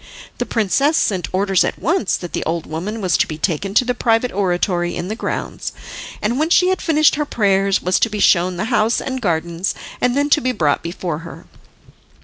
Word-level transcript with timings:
The 0.39 0.47
princess 0.47 0.97
sent 0.97 1.31
orders 1.31 1.63
at 1.63 1.77
once 1.77 2.17
that 2.17 2.33
the 2.33 2.43
old 2.43 2.65
woman 2.65 3.01
was 3.01 3.15
to 3.17 3.27
be 3.27 3.37
taken 3.37 3.75
to 3.75 3.85
the 3.85 3.93
private 3.93 4.31
oratory 4.31 4.95
in 4.95 5.09
the 5.09 5.15
grounds, 5.15 5.73
and 6.23 6.39
when 6.39 6.49
she 6.49 6.69
had 6.69 6.81
finished 6.81 7.13
her 7.17 7.23
prayers 7.25 7.83
was 7.83 7.99
to 7.99 8.09
be 8.09 8.19
shown 8.19 8.57
the 8.57 8.65
house 8.73 8.99
and 8.99 9.21
gardens, 9.21 9.75
and 10.01 10.17
then 10.17 10.31
to 10.31 10.41
be 10.41 10.53
brought 10.53 10.81
before 10.81 11.19
her. 11.19 11.45